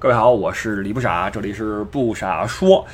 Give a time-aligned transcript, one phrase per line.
[0.00, 2.86] 各位好，我是李不傻，这里是不傻说。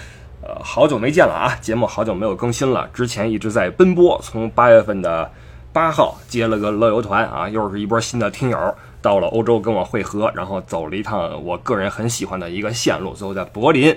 [0.43, 2.91] 呃，好久没见了啊，节目好久没有更新了。
[2.93, 5.31] 之前一直在奔波，从八月份的
[5.73, 13.97] 八号接了个乐游团啊，又是一波新的听友到了欧洲跟我会合，然后走了一趟我个人很喜欢的一个线路，最后在柏林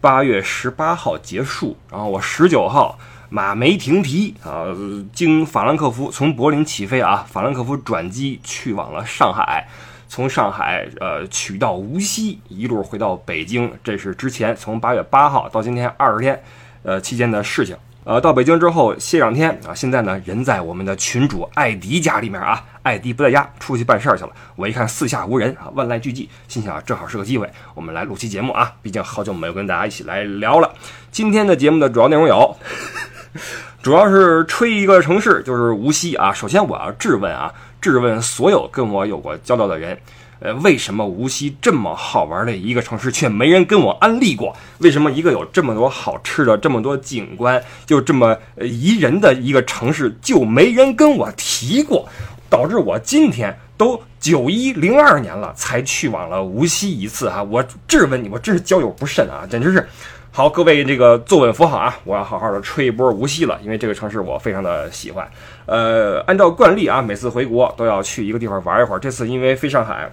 [0.00, 2.96] 八月十八号结束，然后我十九号
[3.30, 4.66] 马没停蹄啊，
[5.12, 9.66] 经法兰克福从柏林起飞啊，法兰克福转机去往了上海。
[10.14, 16.40] 从上海呃取到无锡，一路回到北京，这是之前从八月八号到今天二十天，
[16.84, 17.76] 呃期间的事情。
[18.04, 24.30] 呃，到北京之后歇两天啊，现在呢人在我们的群主艾迪家里面啊，艾迪不在家，出去办事儿去了。
[24.54, 30.72] 我一看四下无人啊，万籁俱寂，心想正好是个机会，我们来录期节目啊，毕竟好久没有跟大家一起来聊了。
[31.10, 32.56] 今天的节目的主要内容有，
[33.82, 36.32] 主要是吹一个城市，就是无锡啊。
[36.32, 37.52] 首先我要质问啊。
[37.92, 39.98] 质问所有跟我有过交道的人，
[40.40, 44.56] 呃，为什么无锡这么好玩的一个城市，却没人跟我安利过？
[44.78, 52.08] 为什么一个有这么多好吃的、这么多景观、就这么宜人的一个城市，就没人跟我提过？
[52.48, 57.42] 导致我今天都九一零二年了，才去往了无锡一次啊！
[57.42, 59.86] 我质问你，我真是交友不慎啊，简直是。
[60.36, 61.96] 好，各位这个坐稳扶好啊！
[62.02, 65.30] 我要好好的吹一波无锡了，因为这个城市我非常的喜欢。
[65.64, 68.98] 呃，按照惯例啊，每次回国都要去一个地方玩一会儿。
[68.98, 70.10] 这次因为飞上海，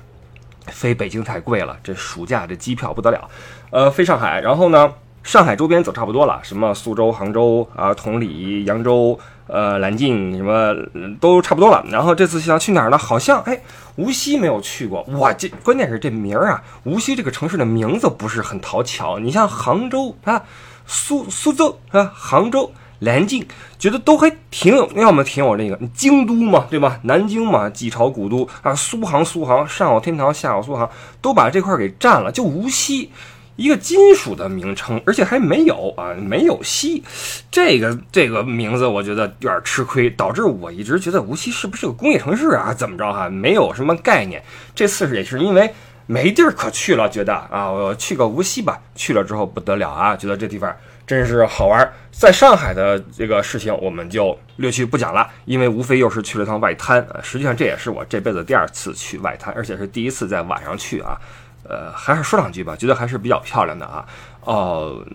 [0.67, 3.27] 飞北京太贵了，这暑假这机票不得了。
[3.72, 9.19] 呃，飞上海，然后呢，上海周边走差不多了，什么苏州、杭州啊、同里、扬州。
[9.52, 10.73] 呃，南京什么
[11.19, 11.83] 都差不多了。
[11.89, 12.97] 然后这次想去哪儿呢？
[12.97, 13.61] 好像哎，
[13.97, 15.02] 无锡没有去过。
[15.19, 19.19] 哇，这关键是这名儿啊，无锡这个城市的名字不是很讨巧。
[19.19, 20.41] 你像杭州啊，
[20.85, 23.45] 苏苏州啊，杭州、南京，
[23.77, 26.99] 觉得都还挺有，要么挺有那个京都嘛，对吧？
[27.03, 30.89] 南京嘛，几朝古都啊，苏杭苏杭，上有天堂，下有苏杭，
[31.21, 33.11] 都把这块给占了，就无锡。
[33.62, 37.04] 一个金属的名称，而且还没有啊，没有锡，
[37.52, 42.73] 这个这个名字我觉得有点吃亏，导致我一直觉得无锡是不是个工业城市啊？
[42.73, 43.30] 怎么着哈？
[43.30, 44.42] 没有什么概念。
[44.73, 45.71] 这次也是因为
[46.08, 48.80] 没地儿可去了，觉得啊，我去个无锡吧。
[48.95, 51.88] 去了之后不得了啊，觉得这地方真是好玩。
[52.10, 57.05] 在上海的这个事情我们就略去不讲了，因为无非又是去了趟外滩。
[57.21, 61.16] 实际上这也是我这辈子第二次去外滩，而且是第一次在晚上去啊。
[61.64, 64.05] 呃，还是说两句吧，觉得还是比较漂亮的啊。
[64.44, 65.05] 哦，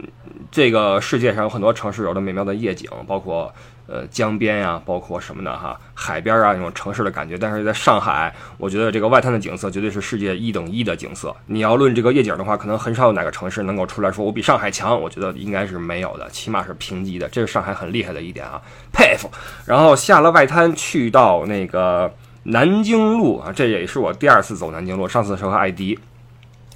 [0.51, 3.53] 这个世界上有很多城市有着美妙的夜景，包括
[3.89, 7.37] 呃江边呀，包括什么的哈，海边啊那种城市的感觉。
[7.37, 11.35] 但是在上海，我觉得这个外滩的景色绝对是世界一等一的景色。
[11.47, 14.99] 你要论这个夜景的话，可能很少有哪个城市能够出来说我比上海强。
[15.01, 17.29] 我觉得应该是没有的，起码是平级的。
[17.29, 18.63] 这是上海很厉害的一点啊，
[18.93, 19.29] 佩服。
[19.65, 22.15] 然后下了外滩，去到那个
[22.45, 25.99] 南京路啊，这也是我第二次走南京路，上次是和艾迪。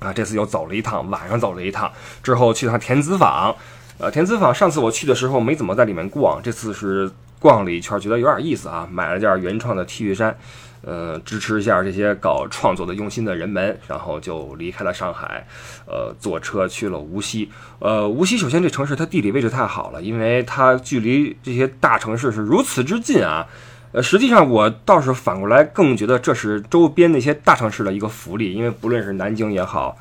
[0.00, 3.54] 啊，这次又走了一趟，晚上走了一趟，之后去趟田子坊。
[3.98, 10.34] 呃，田子坊上次我去的时候没怎么在里面逛，这次是逛了一圈，觉得有点意思啊，买了件原创的 T 恤衫，
[10.80, 15.46] 呃，支持一下这些搞创作的用心的人们，然后就离开了上海，
[15.86, 17.50] 呃，坐车去了无锡。
[17.78, 23.46] 呃，无锡首先这城市它地理位置太好了，因为它距离这些大城市是如此之近啊。
[23.92, 29.96] 呃，实际上我倒是反过来更觉得这是周边那些大城市的一个福利，因为不论是南京也好，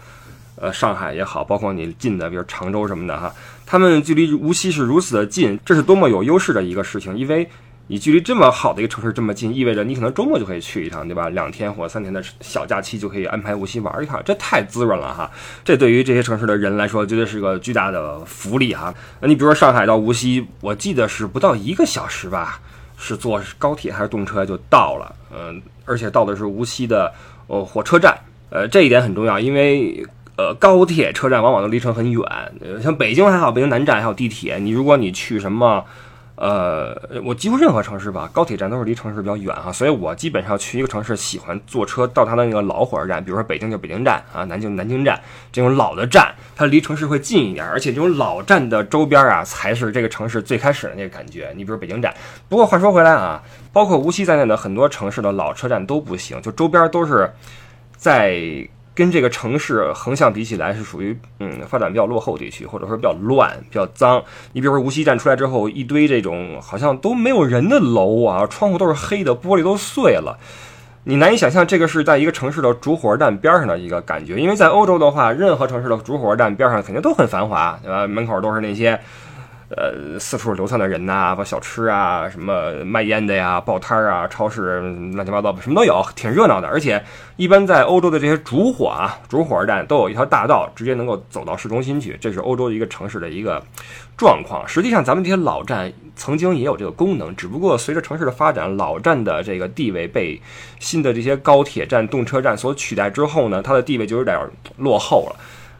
[0.58, 3.34] 呃，上海也好，包括你近的，比如常州什么的哈，
[3.66, 7.18] 他们距离无锡是如此的近，这是多么有优势的一个事情。
[7.18, 7.50] 因为
[7.88, 11.28] 你距离这么好的一个城市这么近，意味着你可能周末就可以去一趟，对吧？
[11.30, 15.32] 两天或三天的小假期就可以安排无锡玩一趟，这太滋润了哈！
[15.66, 18.94] 这对于这些城市的人来说，绝对是个巨大的福利哈。
[19.20, 22.62] 那你比如说上海到无锡，我记得是不到一个小时吧。
[23.00, 27.12] 是坐高铁还是动车就到了，嗯，而且到的是无锡的
[27.48, 28.16] 呃火车站，
[28.52, 30.06] 呃，这一点很重要，因为
[30.38, 32.22] 呃高铁车站往往都离城很远，
[32.84, 35.84] 像北京还好，北京南站还有地铁，你如果你去什么。
[36.42, 36.96] 呃，
[37.26, 45.20] 我几乎任何城市吧，高铁站都是离城市比较远哈，所以我基本上去一个城市，喜欢坐车到它的那个老火车站，比如说北京就北京站啊，南京南京站
[45.52, 51.52] 这种老的站，它离城市会近一点，而且这种老站的周边啊，才是这个城市最开始的那个感觉。
[51.58, 52.14] 你比如北京站，
[52.48, 53.44] 不过话说回来啊，
[53.74, 57.30] 包括无锡在内的很多城市的老车站都不行，就周边都是
[57.98, 58.66] 在。
[59.00, 64.22] 跟这个城市横向比起来，是属于嗯发展比较落后地区，或者说比较乱、比较脏。
[64.52, 70.38] 你比如说无锡站出来之后，一堆这种好像都没有人的楼啊，窗户都是黑的，玻璃都碎了，
[71.06, 74.36] 你难以想象这个是在一个城市的主火车站边上的一个感觉。
[74.36, 78.06] 因为在欧洲的话，任何城市的主火车站边上肯定都很繁华，对吧？
[78.06, 79.00] 门口都是那些
[79.70, 84.80] 呃，四处流窜的人呐，把小吃啊，什么卖烟的呀，报摊儿啊，超市
[85.14, 86.68] 乱七八糟什么都有，挺热闹的。
[86.68, 87.00] 而且，
[87.36, 92.18] 一般在欧洲的这些主火啊，主火车站都有一条大道，直接能够走到市中心去。
[92.20, 93.64] 这是欧洲的一个城市的一个
[94.18, 94.68] 状况。
[94.68, 100.42] 实际上，咱们这些老站曾经也有这个功能，只不过随着城市的发展，老站的这个地位被
[100.80, 104.36] 新的这些高铁站、动车站所取代之后呢，它的地位就有点
[104.78, 105.36] 落后了。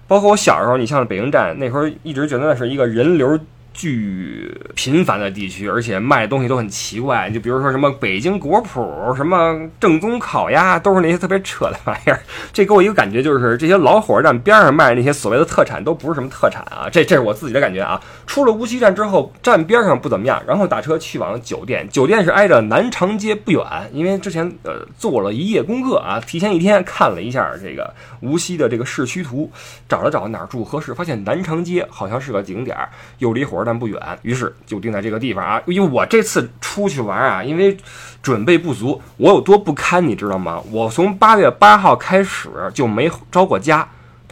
[0.08, 3.40] 包括我小时候，你像北京站，那时候一直觉得那是一个人流。
[3.74, 12.20] 巨频繁的地区，而且卖的东西都很奇怪，就比如说什么北京果脯、什么正宗烤鸭，都是那些特别扯的玩意儿。
[12.52, 16.90] 这给我一个感觉，就是这些老火车站边上卖的那些所谓的特产，都不是什么特产啊。
[16.92, 18.02] 这这是我自己的感觉啊。
[18.28, 23.64] 出了无锡站之后，站边上不怎么样，然后打车去往酒店，酒店是挨着南长街不远。
[23.94, 29.52] 因为之前呃做了一夜功课啊，提前一天看了一下这个无锡的这个市区图，
[29.88, 32.90] 找了找哪儿住合适，发现南长街好像是个景点儿，
[33.20, 33.80] 又离火车站。
[33.80, 35.62] 不远，于是就定在这个地方啊。
[35.66, 37.78] 因为我这次出去玩啊，因为
[38.22, 40.62] 准备不足，我有多不堪，你知道吗？
[40.72, 43.88] 我从八月八号开始就没着过家。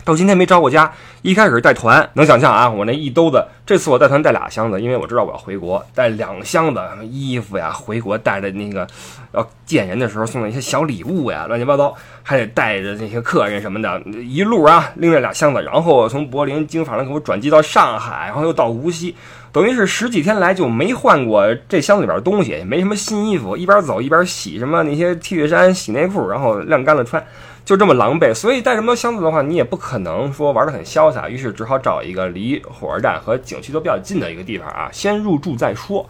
[0.08, 0.90] 到今天没着过家，
[1.22, 6.80] 一开始带团，能想象啊，我那一兜子，这次我带团带俩箱子，因为我知道我要回国，带两箱子
[7.12, 8.88] 衣服呀，回国带着那个
[9.34, 11.94] 要见人的时候送的一些小礼物呀，乱七八糟，
[12.24, 19.14] 还得带着那些客人什么的，一路啊拎着俩箱子，然后从柏林经法兰克福转机到上海，然后又到无锡，
[19.52, 27.22] 等于是十几天来就没换过这箱子里边东西，也没什么新衣服，一边走一边洗什么那些 T 恤衫、洗内裤，然后晾干了穿。
[27.68, 31.28] 就这么狼狈，所以带这么多箱子的话，你也不可能说玩得很潇洒。
[31.28, 36.10] 于是只好找一个离火车站和景区都比较近的一个地方啊，先入住再说。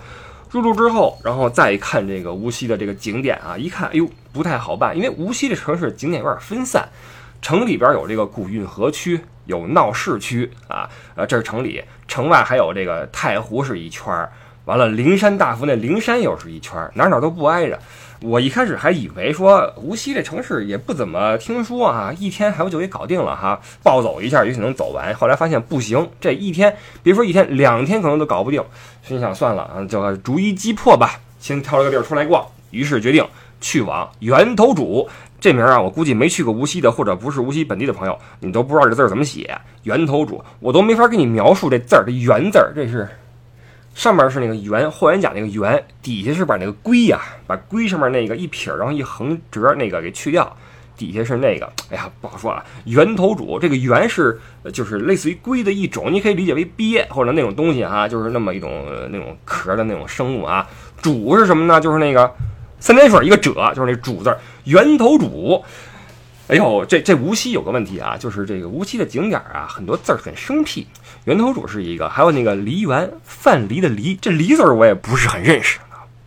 [0.51, 6.88] 入住之后，然后再看这个无锡的这个景点啊，一看，哎呦，不太好办，因为无锡这城市景点有点分散。
[7.42, 14.31] 城里边有这个古运河区，有闹市区啊，呃，这是城里；城外还有这个太湖是一圈儿，
[14.65, 17.80] 完了灵山大佛那灵山又是一圈儿，哪哪都不挨着。
[18.22, 25.14] 我一开始还以为说无锡这城市也不怎么听说啊，一天还不就给搞定了哈，暴走一下也许能走完。
[25.14, 28.64] 后来发现不行，这一天别说一天，两天可能都搞不定。
[29.04, 32.44] 心想算了啊，就逐一击破吧，先挑了个地儿出来逛。
[32.72, 33.24] 于是决定
[33.62, 35.08] 去往源头主
[35.40, 39.56] 这名啊，我估计没去过无锡的或者不是无锡本地的朋友，你都不知道这字怎么写。
[39.84, 43.08] 源头主，我都没法给你描述这字儿，这源字儿这是。
[43.97, 50.55] 上面是那个圆，霍元甲那个圆，底下是把那个龟呀，把龟上面那个一撇，然后一横折那个给去掉，
[50.95, 52.63] 底下是那个， 哎呀，不好说啊。
[52.85, 54.39] 圆头主这个圆是
[54.71, 60.69] 就是类似于龟的一种，你可以理解为鳖或者那种东西啊，就是那么一种那种壳的那种生物啊。
[61.01, 61.81] 主是什么呢？
[61.81, 62.31] 就是那个
[62.79, 65.65] 三点水一个者，就是那主字，圆头主。
[66.49, 70.88] 哎呦，这这无锡有个问题啊，就是这个无锡的景点啊，很多字儿很生僻。
[71.25, 75.77] 源头主是一个，还有那个梨园，范蠡的梨，这梨字儿我也不是很认识。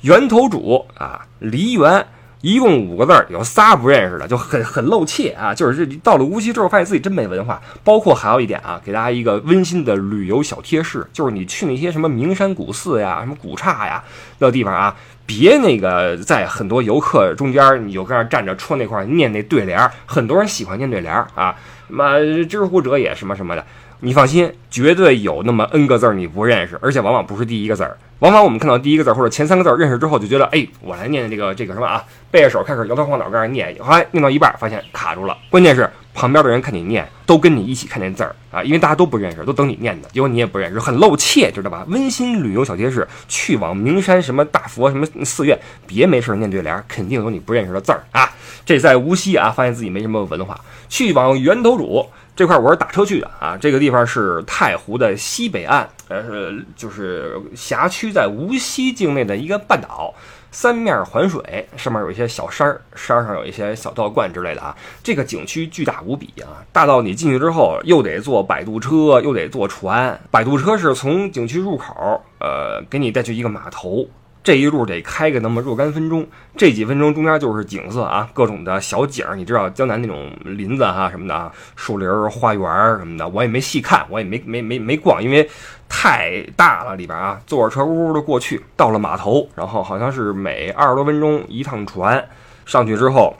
[0.02, 2.06] 源头主啊，梨园，
[2.42, 5.54] 一共五个字儿，有仨不认识的，就很很露怯啊。
[5.54, 7.58] 就是这到了无锡之后，发现自己真没文化。
[7.82, 14.04] 包括还有一点啊，给大家一个温馨的旅游小贴士，就是你去那些什么名山古寺呀、什么古刹呀
[14.36, 14.94] 那地方啊。
[15.30, 21.54] 别那个在很多游客中间，你就搁那站着戳那块念那对联，很多人喜欢念对联啊，
[21.86, 23.64] 什么知乎者也什么什么的。
[24.00, 27.96] 你放心，绝对有那么 n 个字儿你不认识，而且往往不是第一个字儿。
[28.18, 35.38] 往往我们看到第一个字或者前三个字认识之后，就觉得哎，我来念这个这个什么啊，背着手开始摇头晃脑跟那念，后来念到一半发现卡住了。
[35.48, 41.84] 关键是 旁边的人看你念，都跟你一起看见字儿啊，因为大家都不认识，都等你念的，结果你也不认识，很露怯，知道吧？
[41.88, 48.28] 温馨旅游小贴士：去往名山什么大佛什么寺院，别没事念对联，肯定有你不认识的字儿啊。
[48.66, 52.06] 这在无锡啊，发现自己没什么文化，去往源头主。
[52.36, 60.14] 这块我是打车去的啊，这个地方是太湖的西北岸，呃，就是辖区在无锡境内的一个半岛，
[60.50, 64.76] 三面环水，上面有一些小山儿，山上有一些小道观之类的啊。
[65.02, 70.20] 这个景区巨大无比啊，大到你进去之后又得坐摆渡车，又得坐船。
[70.30, 74.08] 摆渡车是从景区入口，呃，给你带去一个码头。
[74.42, 82.62] 这一路得开个那么若干分钟，这几分钟中间就是景色啊，各种的小景儿，你知道江南那种林子哈什么的啊，树林、花园
[82.96, 85.46] 什么的，我也没细看，我也没没没没逛，因为
[85.90, 92.26] 太大了里边啊，坐着车呜呜的过去，到了码头，然后好像是每二十多分钟一趟船，
[92.64, 93.36] 上去之后，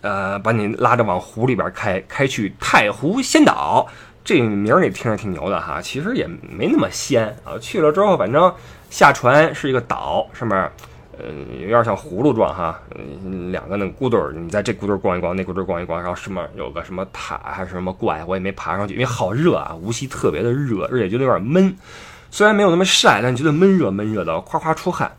[0.00, 3.86] 呃，把你拉着往湖里边开，开去太湖仙岛，
[4.24, 8.52] 这名儿你听着挺牛的哈，其实也没那么仙啊，去了之后反正。
[8.90, 10.58] 下船是一个岛，上面，
[11.18, 11.26] 呃，
[11.60, 12.80] 有点像葫芦状哈，
[13.50, 21.74] 两个那个墩儿，你在这墩儿逛一逛，那墩儿逛一逛，然后上面有个什么塔还是什么怪，我也没爬上去，因为好热啊，无锡特别的热，而且觉得有点闷。
[22.30, 25.10] 虽然没有那么晒，但觉得闷热闷热的，夸夸出汗，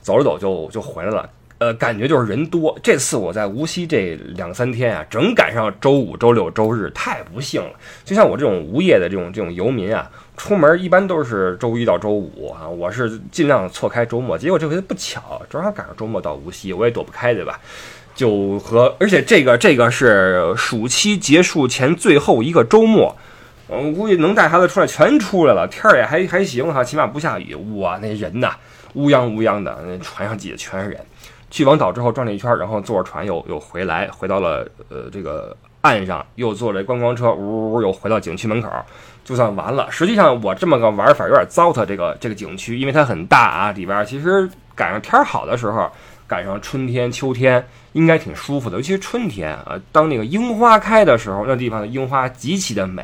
[0.00, 1.28] 走着走就就回来了。
[1.58, 2.78] 呃，感觉就是人多。
[2.82, 7.70] 这次我在无锡这两三天啊，正赶上周五、周六、周日，太不幸了。
[8.04, 14.36] 就像我这种无业的这种这种游民啊，出门一般都是周一到周五啊，我是尽量错开周末。
[14.36, 17.58] 结果这回不巧，正好赶上周末到无锡，我也躲不开，对吧？
[18.14, 23.14] 就和而且这个这个是暑期结束前最后一个周末，
[23.66, 27.54] 我估计能带孩子出来全出来了，天儿也还还行哈，起码不下雨。
[27.78, 28.52] 哇，那人呐，
[28.94, 31.00] 乌泱乌泱的，那船上挤的全是人。
[31.50, 38.68] 去往岛之后转了一圈，然后坐着船又又回来，回到了呃这个岸上，又坐着观光车，呜呜呜又回到景区门口，
[39.26, 39.90] 就算完了。
[39.90, 45.90] 实际上我这么个玩法有点糟蹋这个这个景区，因为它很大啊，里边其实赶上天好的时候，
[46.28, 53.02] 赶上春天秋天应该挺舒服的，尤其是春天啊，当那个樱花开的时候，那地方的樱花极其的美。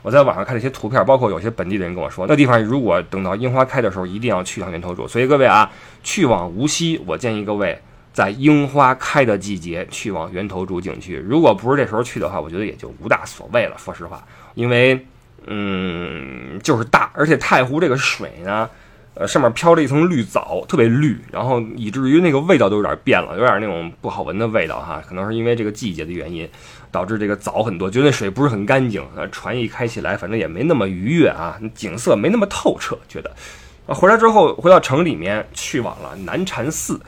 [0.00, 5.06] 我在网上看了一些图片，包括有些本地的人跟我说，那地方如果等到樱花开的时候，一定要去趟源头渚。
[5.06, 5.70] 所以各位啊，
[6.02, 7.78] 去往无锡，我建议各位
[8.14, 11.16] 在樱花开的季节去往源头渚景区。
[11.16, 13.76] 如果不是这时候去的话，我觉得也就无大所谓了。
[13.76, 15.04] 说实话，因为
[15.48, 18.70] 嗯，就是大，而且太湖这个水呢，
[19.14, 25.02] 呃，上面飘着一层绿藻，特别绿，然后以至于那个味道都有点变了，有点那种不好闻的味道哈。
[25.08, 26.48] 可能是因为这个季节的原因。
[26.90, 29.06] 导致这个藻很多，觉得水不是很干净。
[29.30, 32.98] 船一开起来，反正也没那么愉悦啊，景色没那么透彻。
[33.06, 33.30] 觉得，
[33.86, 36.98] 啊，回来之后回到城里面，去往了南禅寺，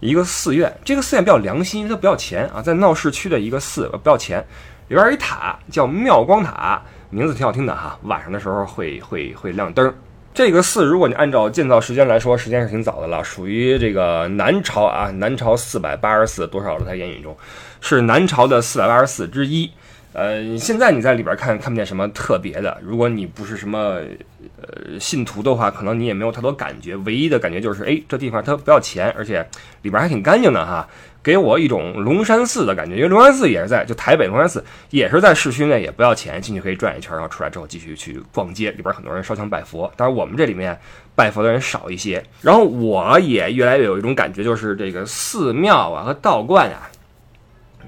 [0.00, 0.76] 一个寺院。
[0.84, 4.44] 这个寺院比较良心，因为它不要钱啊，在闹市区的一个寺，不要钱。
[4.88, 7.98] 里边有一塔叫妙光塔，名字挺好听的哈。
[8.04, 9.92] 晚上的时候会会会亮灯。
[10.32, 16.86] 这个寺，如果你按照建造时间来说，时间是挺早的了，属于这个南朝啊，南朝四百八十四多少了？
[16.86, 17.36] 在言语中。
[17.80, 19.68] 是南朝的四百八十四之一，
[20.12, 22.78] 呃，现在你在里边看看不见什么特别的。
[22.80, 23.98] 如果你不是什么
[24.60, 26.94] 呃信徒的话，可能你也没有太多感觉。
[26.98, 29.44] 唯一的感觉就是，哎，这地方它不要钱，而且
[29.82, 30.88] 里边还挺干净的哈，
[31.22, 32.96] 给我一种龙山寺的感觉。
[32.96, 38.70] 因为龙山寺也是在就台北龙山寺也是在市区内，也不要钱，进去可以转一圈，然后出来之后继续去逛街。
[38.72, 40.78] 里边很多人烧香拜佛，当然我们这里面
[41.14, 42.22] 拜佛的人少一些。
[42.40, 46.90] 然后我也越来越有一种感觉，就是这个寺庙啊和道观啊。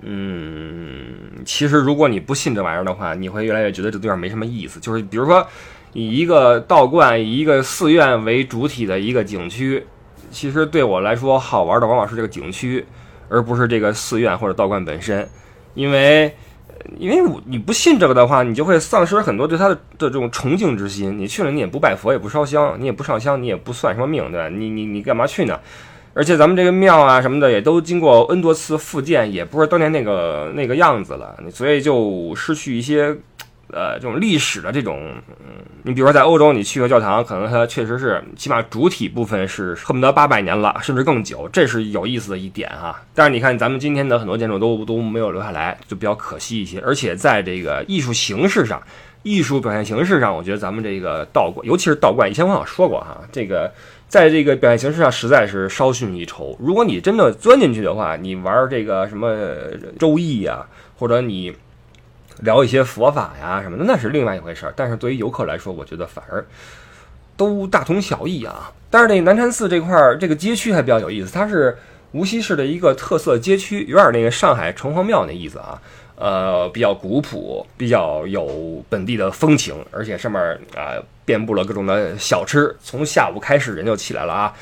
[0.00, 4.80] 嗯，其实如果你不信这玩意儿的话，你会越来越觉得这地方没什么意思。
[4.80, 5.46] 就是比如说，
[5.92, 9.86] 以一个道观、以一个寺院为主体的一个景区，
[10.30, 12.84] 其实对我来说好玩的往往是这个景区，
[13.32, 15.26] 而不是这个寺院或者道观本身。
[15.74, 16.30] 因为，
[16.98, 21.18] 因为你不信这个的话，你就会丧失很多对他的的这种崇敬之心。
[21.18, 24.48] 你去了，你也不拜佛，也不烧香，你也不上香，你也不算什么命，对吧？
[24.50, 25.58] 你你你干嘛去呢？
[26.14, 33.16] 而且咱们这个庙啊什么的也都经过 N 多次复建，也不是当年那个那个样子了，所以就失去一些，
[33.72, 43.02] 呃，这种历史的这种，嗯，你比如说在欧洲，你去个教堂，可能它确实是起码主体部分是恨不得八百年了，甚至更久，这是有意思的一点哈。
[43.14, 46.78] 但是你看咱们今天的很多建筑都都没有留下来，就比较可惜一些。
[46.80, 48.80] 而且在这个艺术形式上，
[49.22, 53.72] 艺术表现形式上，我觉得咱们这个道观，尤其是道观，以前我好像说过哈，这个。
[54.12, 56.54] 在这个表现形式上，实在是稍逊一筹。
[56.60, 59.34] 如果你真的钻进去的话，你玩这个什么
[59.98, 60.66] 周易呀，
[60.98, 61.50] 或者你
[62.42, 64.72] 聊一些佛法呀什么的，那是另外一回事儿。
[64.76, 66.44] 但是对于游客来说，我觉得反而
[67.37, 68.70] 都大同小异啊。
[68.90, 71.76] 但是那南禅寺这块儿，这个街区还比较有意思，它是
[72.12, 75.80] 无锡市的一个特色街区，有点那个上海城隍庙那意思啊。
[76.14, 80.40] 呃，比较古朴，比较有本地的风情，而且上面
[80.76, 80.94] 啊
[81.25, 82.72] 遍布了各种的小吃。
[82.80, 84.54] 从下午开始人就起来了啊，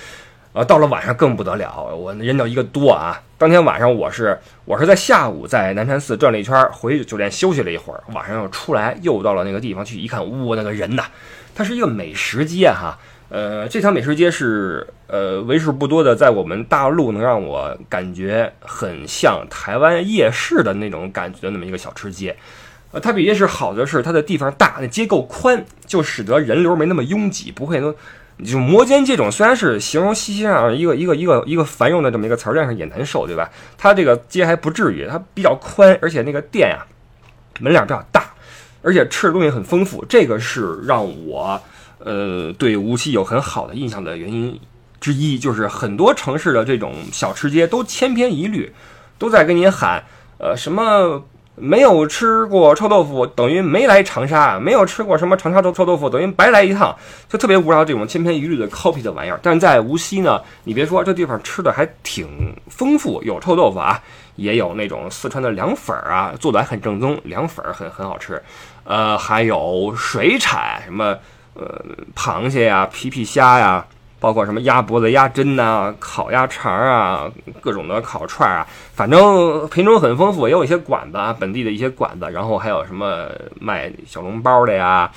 [0.53, 3.23] 呃，到了晚上更不得了，我人叫一个多啊。
[3.39, 11.05] 当天晚上我是我是在下午在南禅寺转了一圈，回酒店休息了一会儿，晚上又出来，又到了那个地方去一看，哇，那个人呐，
[11.55, 12.99] 它是一个美食街哈。
[13.29, 22.37] 呃，这条美食街是呃为数不多的，在我们大陆能让我感觉很像台湾夜市的那种感觉的那么一个小吃街。
[22.91, 27.95] 呃，它比夜市好的是它的地方大，那街够宽，就使得人流没那么拥挤，不会说
[28.45, 29.31] 就摩肩接踵。
[29.31, 33.51] 虽然是形容西上一个一个一个一个繁荣的这么一个词儿，但是也难受，对吧？
[33.77, 36.85] 它这个街还不至于，它比较宽，而且那个店呀
[37.61, 38.25] 门脸比较大，
[38.83, 41.61] 而且吃的东西很丰富，这个是让我。
[42.03, 44.59] 呃，对无锡有很好的印象的原因
[45.03, 48.73] 之一，就是很多城市的这种小吃街都千篇一律，
[49.19, 50.03] 都在跟您喊，
[50.39, 51.23] 呃，什么
[51.57, 56.97] 没有吃过臭豆腐等于没来长沙，没有吃过什么长沙臭臭豆腐等于白来一趟，
[57.29, 59.39] 就特别无聊这种千篇一律的 copy 的玩意儿。
[59.43, 64.01] 但在无锡呢，你别说，这地方吃的还挺丰富，有臭豆腐啊，
[64.37, 68.43] 也有那种四川的凉粉儿啊，做的还很正宗，凉粉儿很很好吃，
[68.85, 71.17] 呃，还有水产什么。
[71.53, 73.85] 呃，螃蟹呀、皮皮虾呀，
[74.21, 77.29] 包括什么鸭脖子、鸭胗呐、烤鸭肠啊，
[77.61, 85.11] 各种的烤串啊，反正品种很丰富，也有一些馆子啊，本地的一些馆子，然后还有什么卖小笼包的呀。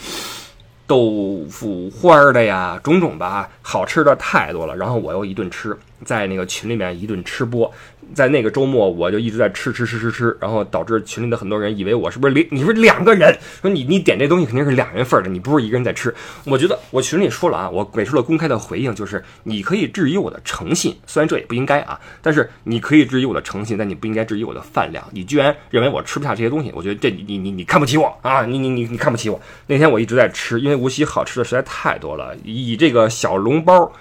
[0.85, 4.75] 豆腐花的呀，种种吧，好吃的太多了。
[4.75, 7.71] 然后我又一顿吃，在那个群里面一顿吃播。
[8.13, 16.13] 在那个周末，我就一直在吃吃吃吃吃，然后导致群里的很多人以为我是不是两你是两个人，说你你点这东西肯定是两人份的，你不是一个人在吃。
[16.45, 25.03] 我觉得我群里说了啊，我给出了公开的回应，就是你可以质疑我的诚信，虽然这也不应该啊，但是你可以质疑我的诚信，但你不应该质疑我的饭量。
[25.11, 29.41] 你居然认为我吃不下这些东西，我觉得这你你你你看不起我啊，你你你你看不起我。
[29.67, 33.91] 那天我一直在吃，因为无锡好吃的实在太多了，以这个小笼包。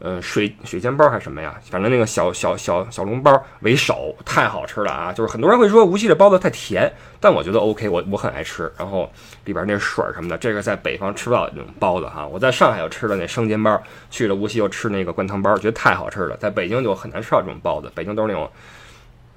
[0.00, 1.54] 呃，水水煎包还是什么呀？
[1.70, 5.12] 反正那个小小小小笼包为首，太好吃了啊！
[5.12, 8.70] 就是很多人会说无锡的包子太甜，但我觉得 OK，我我很爱吃。
[8.76, 9.10] 然后
[9.44, 12.26] 里边那水什么的，这个在北方吃不到那种包子哈。
[12.26, 16.36] 我在上海又吃了那生煎包，去了无锡又吃那个灌汤包，觉得太好吃了。
[16.36, 18.50] 在北京就很难吃到这种包子，北京都是那种。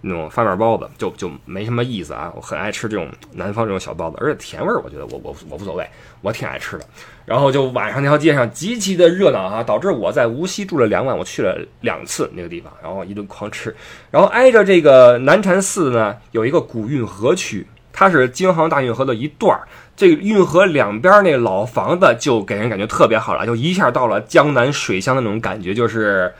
[0.01, 2.31] 那种发面包子就就没什么意思啊！
[2.35, 5.87] 我很爱吃这种南方这种小包子，而且甜味儿，我觉得我我我无所谓，
[6.21, 6.85] 我挺爱吃的。
[7.25, 13.75] 然后就晚上那条街上极其的热闹啊，导致我在无锡住了两晚，我去了两次那个地方，然后一顿狂吃。
[14.11, 19.67] 然后挨着这个南禅寺呢，有一个古运河区，它是京杭大运河的一段儿。
[19.95, 26.31] 这个运河两边那老房子就给人感觉特别好了，就一下到了江南水乡的那种感觉，就是。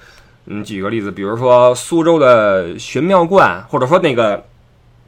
[0.47, 4.43] 嗯，举个例子，比如说苏州的玄妙观，或者说那个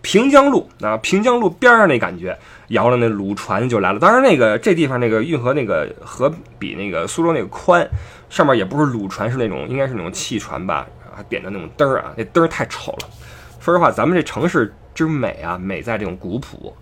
[0.02, 4.00] 平江路啊，平江路边上那感觉，摇了那鲁船就来了。
[4.00, 7.88] 当然，那个这地方那个运河那个河比那个苏州那个宽，
[8.30, 13.08] 上面也不是鲁船，是那种应该是那种汽船吧，还点的那种灯儿啊，那灯儿太丑了。
[13.62, 16.76] 说实话，咱们这城市之美啊，美在这种古朴。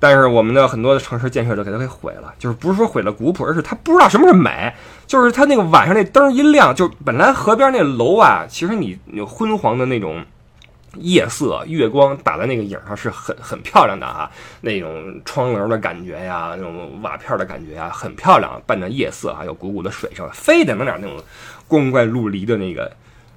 [0.00, 4.72] 但是我们的很多的城市建设者给它给毁了，就是不是说毁了古朴，而是他不知道什么是美。
[5.06, 10.24] 就是他那个晚上那灯一亮，就本来河边那楼啊，其实你有昏黄的那种
[10.96, 14.30] 夜色，月光打在那个影上是很 很漂亮的啊，
[14.62, 21.16] 那种窗棱的感觉呀，那种瓦片的感觉呀，很漂亮，伴着夜色啊，有鼓鼓的水声，非得弄点那种
[21.68, 22.90] 光怪陆离的那个。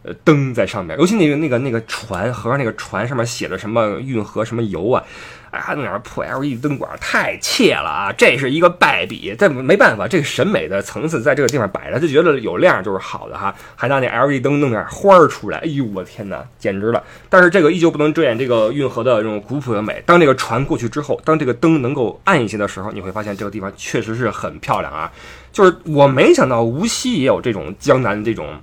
[0.04, 5.02] 呃，灯在上面，尤其那个那个那个船，河上那个船上面写的什么运河什么游啊，
[5.50, 8.12] 啊，弄点破 LED 灯管，太怯了啊！
[8.18, 17.02] 这是一个败笔，这没办法，这个审美的层次在这个地方摆着，就觉得有亮就是好的哈，还拿那 LED 灯弄点花儿出来，哎呦我天哪，简直了！
[17.30, 20.04] 但是这个依旧不能遮掩这个运河的这种古朴的美。
[20.06, 25.10] 当这个船过去之后，当这个灯能够暗一些的时候，你会发现这个地方确实是很漂亮啊！
[25.54, 28.60] 就是我没想到无锡也有这种江南这种。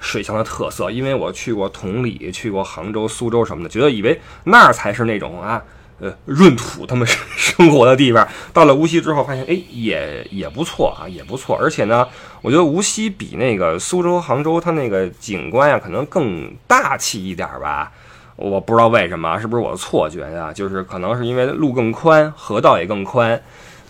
[0.00, 5.62] 水乡的特色，因为我去过同里，去过杭州、苏州什么的，觉得以为那儿才是那种啊，
[5.98, 7.06] 呃，闰土他们
[7.36, 8.26] 生活的地方。
[8.52, 11.56] 到了无锡之后，发现哎，也也不错啊，也不错。
[11.56, 12.06] 而且呢，
[12.42, 17.90] 我觉得无锡比那个苏州、杭州，它那个景观呀，可能更大气一点吧。
[18.36, 20.52] 我不知道为什么，是不是我的错觉呀？
[20.52, 23.42] 就是可能是因为路更宽，河道也更宽。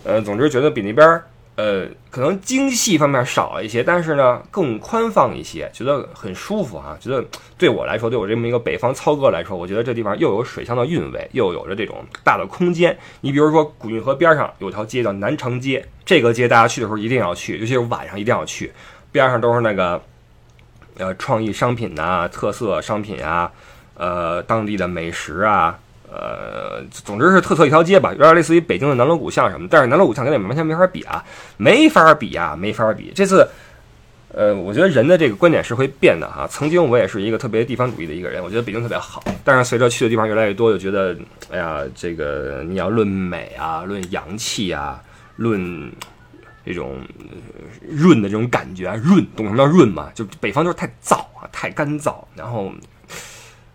[0.03, 1.21] 呃，总之觉得比那边。
[1.57, 6.95] 呃，可能精细方面少一些，但是呢更宽放一些，觉得很舒服哈。
[6.99, 7.25] 觉得
[7.57, 12.95] 对我来说，对我这么一个北方操哥来说，我觉得这地方又有水乡的韵味，又有着这种大的空间。
[13.21, 18.71] 你比如说古运河边上有条街叫南长街，这个街大家去的时候一定要去，尤其是晚上一定要去。
[19.11, 19.99] 边上都是那个
[20.99, 23.51] 呃创意商品呐、特色商品啊、
[23.95, 25.79] 呃当地的美食啊。
[26.09, 31.21] 呃，总之是特色一条街吧，有点类似于北京的南锣鼓巷什么，但是南锣鼓巷跟那完全没法比啊，
[31.57, 33.11] 没法比啊，没法比。
[33.13, 33.45] 这次，
[34.33, 36.47] 呃，我觉得人的这个观点是会变的哈。
[36.47, 41.13] 曾经我也是一个特别地方主义的一个人，我觉得北京特别好，但是随着去的地方越来越多，就觉得，
[41.51, 45.03] 哎呀，这个你要论美啊，论洋气啊，
[45.35, 45.91] 论
[46.65, 46.95] 这种
[47.81, 50.09] 润的这种感觉啊，润，懂什么叫润吗？
[50.15, 52.71] 就北方就是太燥啊，太干燥，然后。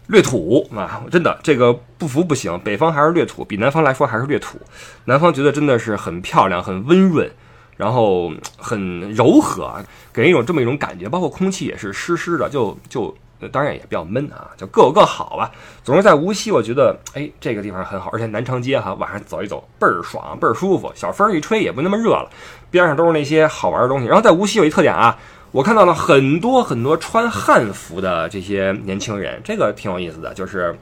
[0.09, 2.59] 略土啊，真的这个不服不行。
[2.61, 4.59] 北方还是略土，比南方来说还是略土。
[5.05, 7.31] 南方觉得真的是很漂亮，很温润，
[7.77, 9.73] 然后很柔和，
[10.13, 11.09] 给人一种这么一种感觉。
[11.09, 13.15] 包括空气也是湿湿的，就就
[13.51, 15.51] 当然也比较闷啊，就各有各好吧。
[15.85, 22.29] 总之在无锡，我觉得哎这个地方很好，而且南长街哈晚上走一走倍儿爽，倍儿舒服，小风一吹也不那么热了，
[22.71, 24.07] 边上都是那些好玩的东西。
[24.07, 25.17] 然后在无锡有一特点啊。
[25.53, 30.33] 我看到了很多很多穿汉服的这些年轻人，这个挺有意思的。
[30.33, 30.75] 就是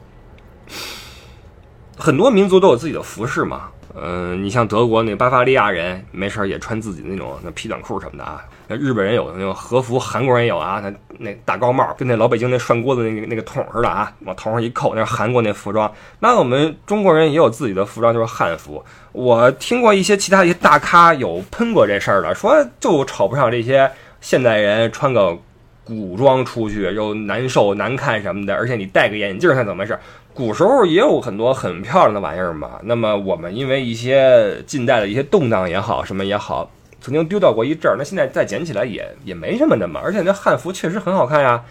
[1.99, 3.69] 很多民族都有自己的服饰嘛，
[4.01, 8.45] 嗯，你像德国那巴伐利亚人，没事儿也穿自己那种那皮短裤什么的啊。
[8.69, 15.93] 那日本人有那种和服，韩国人有啊，那那大高帽，跟那老北京那涮锅子那个那个桶似的啊，往头上一扣，那是韩国那服装。
[16.21, 18.85] 那我们中国人也有自己的服装，就是汉服。
[19.11, 25.37] 我听过一些其他一些大咖有喷过这事儿的，说就瞅不上这些现代人穿个
[25.85, 29.99] 古装出去又难受难看什么的，而且你戴个眼镜，看怎么回事？
[30.33, 32.79] 古时候也有很多很漂亮的玩意儿嘛。
[32.85, 36.71] 那么我们因为一些近代的一些动荡也好，什么也好。
[37.01, 40.01] 曾经丢掉过一阵儿，那现在再捡起来也也没什么的嘛。
[40.05, 41.65] 而且那汉服确实很好看呀，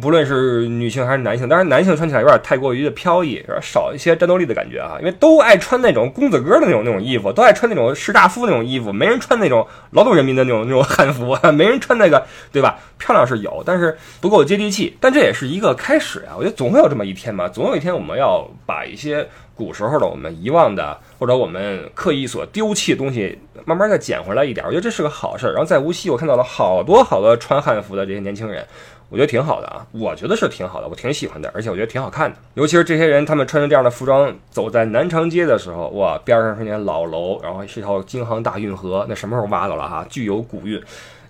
[0.00, 4.96] 不论是女性还是男性，当然男性穿起来有点太过于的飘逸，少一些战斗力的感觉啊。
[5.00, 12.78] 因为都爱穿那种公子哥的那种那种衣服，都爱穿那种士大夫那种衣服，没人穿那种劳动人民的那种那种汉服，没人穿那个，对吧？
[12.98, 14.96] 漂亮是有，但是不够接地气。
[15.00, 19.26] 但这也是一个开始啊，我觉得总会有这么一天嘛，总有一天我们要把一些。
[19.56, 25.50] 古时候的我们遗忘的，或者我们刻意所丢弃的东西，慢慢再捡回来一点，我觉得这是个好事儿。
[25.50, 28.66] 然后在无锡，我看到了好多好多穿汉服的这些年轻人，
[29.10, 32.36] 我觉得挺好的啊，我觉得是挺好的，我挺喜欢的，而且我觉得挺好看的。
[32.54, 40.06] 尤其是这些人，他们穿着这样的服装走在南长街的时候，哇，边上是那老楼，然后是一条京杭大运河，那什么时候挖的了哈？
[40.08, 40.80] 具有古韵，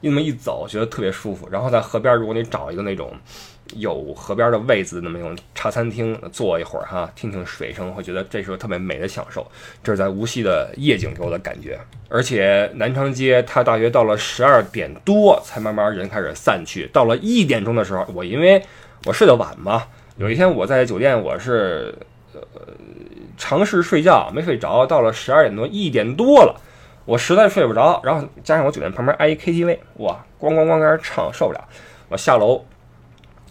[0.01, 1.49] 那么一走，觉得特别舒服。
[1.51, 3.13] 然后在河边，如果你找一个那种。
[3.77, 9.47] 有河边的位子，那么种茶餐厅坐一会儿哈，听听水声，会觉得这是个特别美的享受。
[9.81, 11.79] 这是在无锡的夜景给我的感觉。
[12.09, 16.91] 而且南昌街，它大约到了十二点多才慢慢人开始散去。
[16.93, 18.61] 到了一点钟的时候，我因为
[19.07, 19.87] 我睡得晚嘛，
[20.17, 21.95] 有一天我在酒店，我是
[22.33, 22.41] 呃
[23.39, 26.61] 尝试睡觉没睡着，到了十二点多一点多了，
[27.11, 31.61] 我实在睡不着，然后加上我酒店旁边挨一 KTV，哇，咣咣咣开始唱，受不了，
[32.09, 32.65] 我下楼。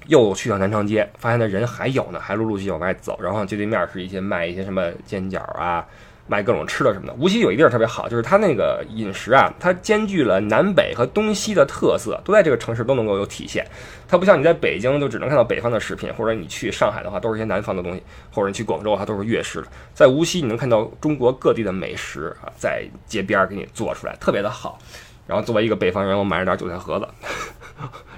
[0.07, 3.19] 又去到南昌街，发现那人还有呢，还陆陆续续往外走。
[3.21, 5.85] 然后街对面是一些卖一些什么煎饺啊，
[6.29, 7.13] 卖各种吃的什么的。
[7.15, 13.65] 无锡有一地儿特别好，就是它那个饮食啊，它兼具了南北和东西的特色，都在这个城市都能够有体现。
[14.07, 19.67] 它不像你在北京就只能看到北方的食品，或者你去上海的话都是一些南方的东西，或者你去广州它都是粤式的。
[19.93, 24.77] 在无锡你能看到中国各地的美食啊，在街边给你做出来，特别的好。
[25.25, 27.07] 然后作为一个北方人，我买了点韭菜盒子。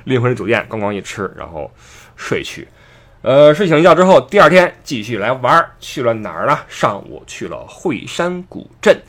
[0.06, 1.70] 拎回酒店，咣咣一吃，然后
[2.16, 2.68] 睡去。
[3.24, 6.58] 呃，睡醒一觉之后，第二天继续来玩儿，去了哪儿呢？
[6.68, 9.00] 上午去了惠山古镇，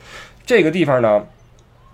[0.44, 1.24] 这个地方呢，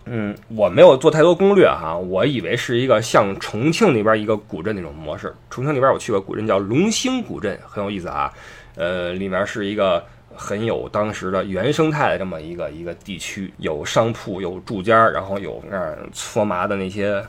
[0.07, 5.33] 嗯，我没有做太多攻略哈，我以为是一个像重庆那边一个古镇那种模式。
[5.49, 8.33] 重庆那边我去过古镇叫龙兴古镇，很有意思啊。
[8.75, 10.05] 呃，里面是一个
[10.35, 17.25] 很有当时的原生态的这么一个一个地区，有商铺，有住家，然后有那搓麻的那些。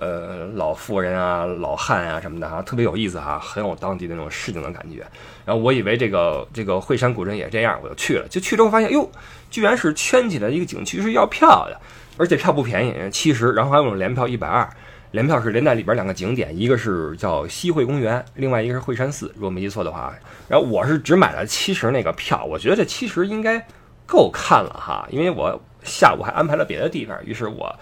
[0.00, 5.06] 呃，老妇人啊，老汉啊什么的哈，特别有意思哈，很有当地那种市井的感觉。
[5.44, 8.26] 然后我以为这个这个惠山古镇也这样，我就去了。
[8.28, 9.08] 就去之后发现，哟，
[9.50, 11.80] 居然是圈起来一个景区是要票的，
[12.16, 13.52] 而且票不便宜，七十。
[13.52, 14.68] 然后还有种联票一百二，
[15.12, 20.12] 联票是连在里边两个景点，一个是叫西汇公园，另外一个是惠山寺，如果没记错的话。
[20.48, 23.64] 然后我是只买了七十那个票，我觉得这七十应该
[24.06, 27.72] 够看了哈，因为我下午还安排了别的地方，于是我。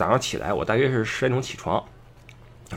[0.00, 1.84] 早上起来，我大约是十点钟起床，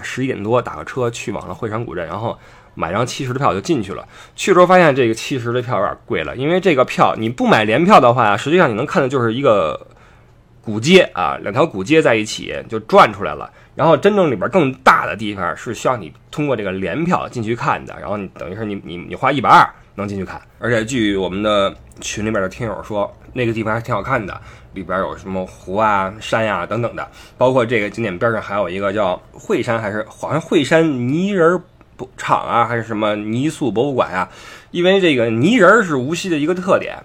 [0.02, 2.38] 十一点多打个车去往了惠山古镇，然后
[2.76, 4.06] 买张七十的票就进去了。
[4.36, 9.88] 去的时候发现这个七十的票有点贵了，因为这个票你不买联票的话，实际上你能看的就是一个
[10.62, 13.50] 古街啊，两条古街在一起就转出来了。
[13.74, 20.42] 然后真正里边更大的地方是需要你通过这个联票进去看的，然后你等于是你你你花一百二能进去看。
[20.60, 24.40] 而且据我们的群里边的听友说，那个地方还挺好看的。
[24.74, 31.62] 里边有什么湖啊、山呀等等的，包括这个景点边上还有一个叫惠山，还是好像惠山泥人
[32.18, 34.28] 厂啊，还是什么泥塑博物馆呀？
[34.72, 36.98] 因为这个泥人是无锡的一个特点。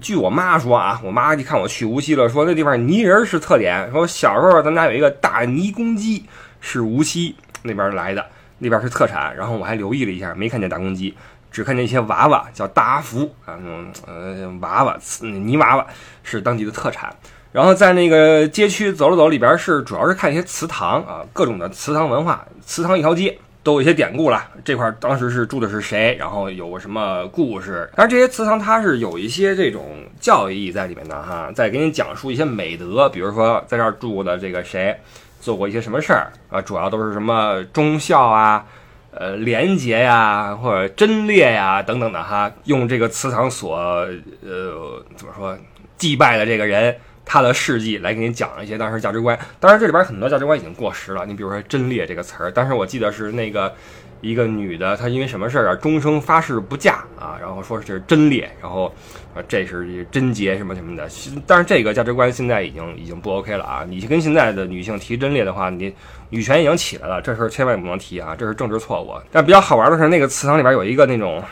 [0.00, 3.90] 据我妈说啊，我妈一看我去无锡了，说那地方泥人是特点。
[3.90, 6.24] 说小时候咱家有一个大泥公鸡，
[6.60, 8.24] 是无锡那边来的，
[8.58, 9.34] 那边是特产。
[9.34, 11.12] 然后我还留意了一下，没看见大公鸡。
[11.50, 15.86] 只看见一些娃娃，叫大阿福啊，那种呃娃娃，泥娃娃
[16.22, 17.14] 是当地的特产。
[17.52, 22.46] 然后在那个街区走了走，里边是主要是看一些祠堂啊，各种的祠堂文化。
[22.64, 27.90] 祠堂一条街都有一些典故了，这块当时是住的是谁，然后有什么故事。
[27.96, 34.96] 但是这些祠堂它是有一些这种教育意义在里面的哈，在给你讲述一些美德，比如说在这儿住的这个谁
[35.40, 38.64] 做过一些什么事儿啊，主要都是什么忠孝啊。
[39.12, 45.58] 呃，廉洁呀，或者贞烈呀，等等的哈，用这个祠堂所呃怎么说
[45.96, 49.38] 祭拜的这个人他的事迹来给你讲一些当时价值观。
[49.58, 51.26] 当然这里边很多价值观已经过时了。
[51.26, 53.74] 你比如说“贞烈”这个词儿，当时我记得是那个
[54.20, 58.92] 一个女的，她因为什么事儿啊，终生发誓不嫁啊，然后说是贞烈，然后
[59.34, 61.08] 啊，这是贞洁什么什么的。
[61.46, 63.84] 但是这个价值观现在已经已经不 OK 了啊！
[63.88, 65.94] 你跟现在的女性提贞烈的话，你
[66.28, 69.14] 女权已经起来了，这事儿千万不能提啊，这是政治错误。
[69.32, 71.42] 但比较好玩的是，那个祠堂里边有一个那种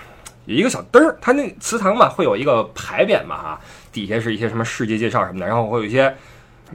[0.46, 3.60] 有一个小灯儿，它那祠堂嘛会有一个牌匾嘛哈，
[3.92, 6.14] 底下是一些什么世界介绍什么的，然后会有一些。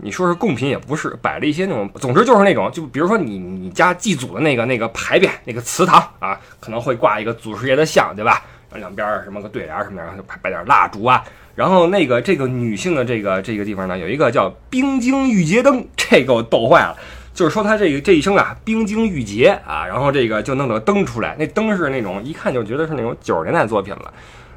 [0.02, 8.42] 你说是贡品也不是，摆了一些那种，总之就是那种，就比如说你你家祭祖的那个那个牌匾，那个祠堂啊，可能会挂一个祖师爷的像，对吧？
[8.70, 11.24] 然后两边什么个对联什么的，然后就摆点蜡烛啊。
[11.56, 16.98] 然后那个这个女性的这个这个地方呢，有一个叫冰晶玉洁灯，这给我逗坏了。
[17.34, 24.14] 就是说他这个这一生啊，冰晶玉洁啊，然后这个就弄个灯出来，那灯是那种一看就觉得是那种九十年代作品了。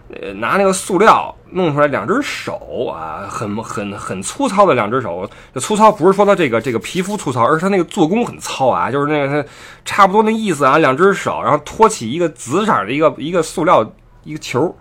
[0.09, 5.29] 呃，拿那个塑料弄出来两只手啊，很很很粗糙的两只手。
[5.53, 9.49] 这粗糙不是说它这个这个皮肤粗糙，而是它那个做工很糙啊，就是那个它
[9.85, 10.79] 差不多那意思啊。
[10.79, 13.85] 两只手，然后托起一个紫色的一个一个塑料
[14.23, 14.73] 一个球，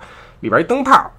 [0.42, 1.12] 里边一灯泡，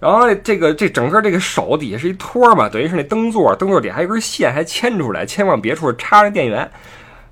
[0.00, 6.68] 然后这个这整个这个手底下是一托嘛，等于是那灯座，灯座底下还有根线还牵出来，牵往别处插着电源。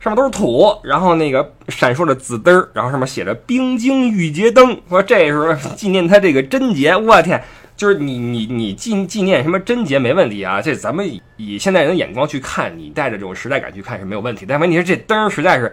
[0.00, 4.80] 上面都是土，然后那个闪烁着紫灯儿，然后上面写着“冰晶玉洁灯”。
[4.88, 7.42] 说这时候纪念他这个贞洁，我天，
[7.76, 10.62] 就是你你你纪纪念什么贞洁没问题啊？
[10.62, 14.46] 这咱们以现代人的眼光去看，你带着这种时代感去看是没有问题。
[14.48, 15.70] 但问题是这灯实在是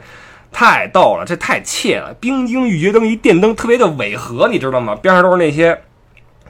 [0.52, 2.13] 太逗了，这太切了。
[2.20, 4.94] 冰晶玉洁灯一电灯特别的违和，你知道吗？
[4.94, 5.80] 边上都是那些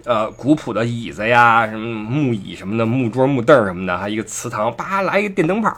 [0.04, 5.72] 呃古朴的椅子呀，什么木椅什么的，木桌木凳什么的，还一个祠堂，叭来一个电灯泡。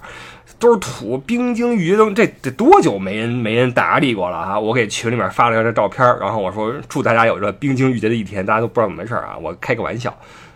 [0.60, 4.60] 都是土，冰晶玉洁，这得多久没人没人打理过了啊！
[4.60, 9.38] 我给群里面发了个这照片，然后我说祝大家有这冰晶玉洁的一天，大家都不知道怎么回事啊！
[9.42, 10.16] 我开个玩笑。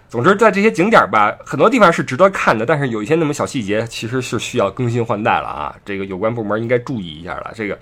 [0.10, 5.76] 总之，在这些景点吧，很多地方是值得看的，但是有一些那么小细节，其实是需要更新换代了啊！
[5.84, 7.52] 这个有关部门应该注意一下了。
[7.56, 7.80] 这个，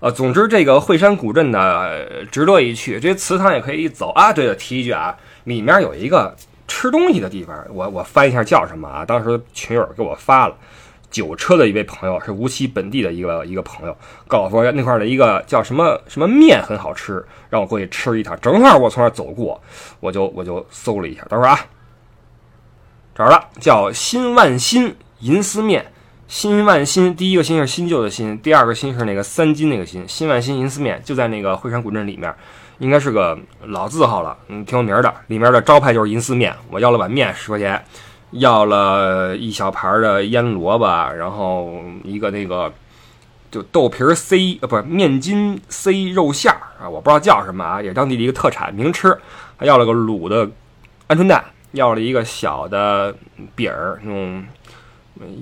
[0.00, 1.88] 呃，总之这个惠山古镇呢，
[2.30, 4.32] 值得一去，这些祠堂也可以一走啊。
[4.32, 6.36] 对了，提一句啊，里面有一个
[6.68, 9.04] 吃东西的地方，我我翻一下叫什么啊？
[9.04, 10.54] 当时群友给我发了。
[11.12, 13.96] 酒车的一位朋友是无锡本地的一个一个朋友，
[14.26, 18.36] 告诉我那块的一个叫什么什么面很好吃，让我过去吃一趟。
[18.40, 19.62] 正好我从那儿走过，
[20.00, 21.60] 我就我就搜了一下，等会儿啊，
[23.14, 25.86] 找着了，叫新万新银丝面。
[26.28, 30.02] 新万新，第一个新是新旧的新，第二个新是那个三金那个新。
[30.08, 32.34] 新万新银丝面就在那个惠山古镇里面，
[32.78, 35.14] 应该是个老字号了，嗯，挺有名的。
[35.26, 37.84] 里面的招牌就是银丝面，我要了碗面十块钱。
[38.32, 42.72] 要了一小盘的腌萝卜，然后一个那个
[43.50, 49.16] 就豆皮儿塞呃不是面筋塞肉馅儿啊，我不知道叫什么啊，也是当地的一个特产名吃。
[49.56, 50.46] 还要了个卤的
[51.08, 53.14] 鹌鹑蛋，要了一个小的
[53.54, 54.44] 饼儿，那种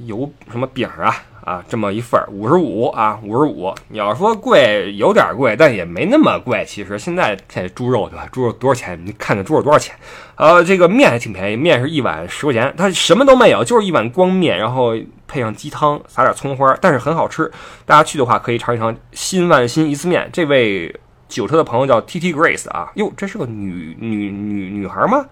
[0.04, 1.16] 油什么饼儿啊。
[1.44, 3.74] 啊，这么一份儿五十五啊，五十五。
[3.88, 6.64] 你要说贵，有点贵，但也没那么贵。
[6.66, 8.28] 其实现在这猪肉对吧？
[8.30, 9.00] 猪肉多少钱？
[9.04, 9.94] 你看看猪肉多少钱？
[10.36, 12.72] 呃，这个面还挺便宜，面是一碗十块钱。
[12.76, 14.94] 它什么都没有，就是一碗光面，然后
[15.26, 17.50] 配上鸡汤，撒点葱花，但是很好吃。
[17.86, 20.28] 大家去的话可以尝一尝新万新一次面。
[20.32, 20.94] 这位
[21.28, 25.24] 酒车的朋友叫 T T Grace 啊，哟，这是个女女女女孩吗？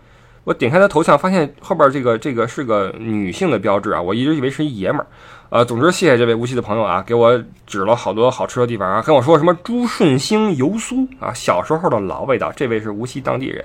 [0.44, 5.06] 我点开她头像，发现后边这个这个是个女性的标志啊，我一直以为是一爷们儿。
[5.50, 12.52] 呃，总之谢谢这位无锡的朋友啊，给我指了好多好吃的地方啊，跟我说什么朱顺兴油酥啊，小时候的老味道。
[12.54, 13.64] 这位是无锡当地人。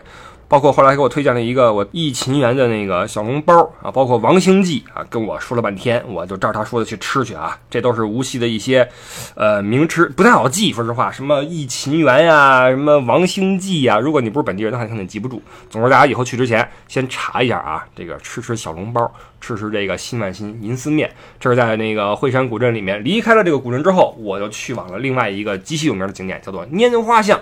[0.54, 7.58] 包括后来给我推荐了一个我忆秦园的那个小笼包啊，包括王兴记啊，跟我说了半天，我就照他说的去吃去啊。
[7.72, 8.88] 这都是无锡的一些
[9.34, 15.42] 呃名吃，不太好记，说实话，什么忆秦园呀，什么王兴记呀，如果你不是本地人的话，你肯定记不住。
[15.72, 19.12] 总之，大家以后去之前先查一下啊，这个吃吃小笼包，
[19.42, 21.12] 吃吃这个新万新银丝面。
[21.39, 27.42] 这是在那个惠山古镇里面，离开了这个古镇之后，我就去往了另外一个极其有名的景点，叫做拈花巷。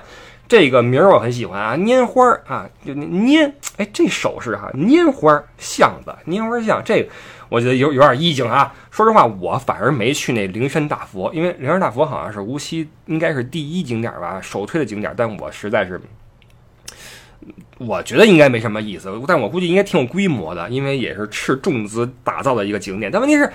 [0.51, 7.09] 这个名儿我很喜欢啊，拈花啊，就拈，哎，这手势哈，拈花巷子，拈花巷，这个
[7.47, 8.73] 我觉得有有点意境啊。
[8.89, 16.01] 说实话，我反而没去那灵山大佛，因为灵山大佛好像是无锡应该是第一景点吧，首推的景点，但我实在是，
[17.79, 23.09] 我觉得应该没什么意思，但我估计应该挺有规模的，因为也是斥重资打造的一个景点。
[23.09, 23.49] 但问题是，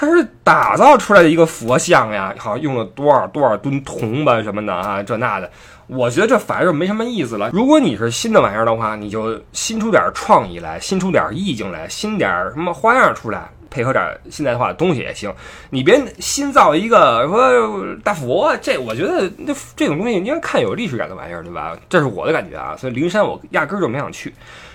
[0.00, 5.50] 它是打造出来的一个佛像呀，好像用了多少多少吨铜吧什么的啊，这那的。
[5.88, 7.50] 我觉得这反正就没什么意思了。
[7.52, 15.34] 如果你是新的玩意儿的话，你就新出点创意来，新出点意境来，新点什么花样出来，配合点现代化的东西也行。
[15.70, 21.76] 你别新造一个说大佛，这我觉得那这种东西应该看有历史感的玩意儿，对吧？
[21.88, 22.76] 这是我的感觉啊。
[22.76, 24.32] 所以灵山我压根儿就没想去。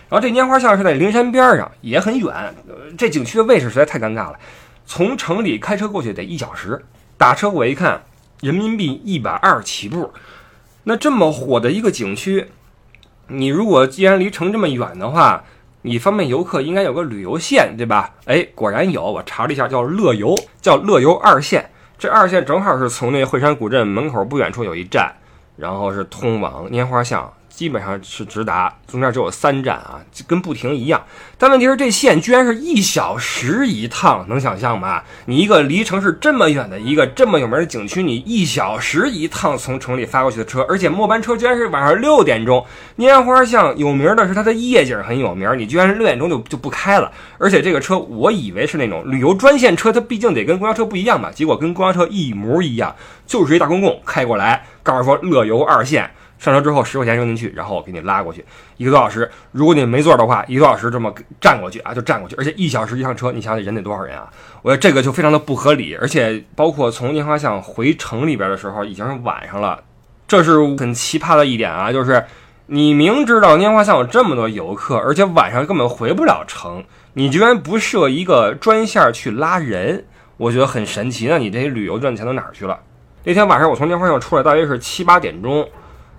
[0.09, 2.53] 然后这拈花巷是在灵山边上，也很远。
[2.97, 4.35] 这景区的位置实在太尴尬了，
[4.85, 6.85] 从城里开车过去得一小时，
[7.17, 8.03] 打车我一看。
[8.41, 10.11] 人民币一百二起步。
[10.83, 12.47] 那这么火的一个景区，
[13.27, 15.45] 你如果既然离城这么远的话，
[15.83, 18.15] 你方便游客应该有个旅游线，对吧？
[18.25, 21.71] 哎，果然有，我查了一下，叫乐游，叫乐游二线。
[21.97, 25.15] 这二线正好是从那惠山古镇门口不远处有一站，
[25.55, 27.31] 然后是通往拈花巷。
[27.55, 31.03] 基本上是直达，中间只有三站啊，跟不停一样。
[31.37, 35.03] 但问题是这线居然是一小时一趟，能想象吗？
[35.27, 42.65] 你一个离城市这么远的一个这么有名的景区，你一小时一趟从城里发过去的车，而且末班车居然是晚上六点钟。
[42.97, 47.11] 拈花巷有名的是它的夜景很有名，你居然是六点钟就就不开了。
[47.37, 52.95] 而且这个车我以为是那种旅游专线车，它毕竟得跟公交车不一样嘛，结果跟公交车一模一样，
[53.27, 56.09] 就是一大公共开过来，告诉说乐游二线。
[56.43, 58.43] 上车之后十块钱扔进去，然后我给你拉过去
[58.75, 59.29] 一个多小时。
[59.51, 62.35] 如果你没座的话，一个多小时这么站过去啊，就站过去。
[62.37, 64.29] 而且一小时一趟车，你想想人得多少人啊？
[64.61, 65.95] 我觉得这个就非常的不合理。
[65.95, 69.81] 而且包括从拈花巷回城里边的时候，已经是晚上了，
[70.27, 71.93] 这是很奇葩的一点啊！
[71.93, 72.25] 就是
[72.65, 81.27] 你明知道拈花巷有这么多游客，而且晚上根本回不了城，你居然不设一个专线去拉人，我觉得很神奇。
[81.27, 82.77] 那你这些旅游赚钱都哪儿去了？
[83.23, 85.65] 那天晚上我从拈花巷出来，大约是七八点钟。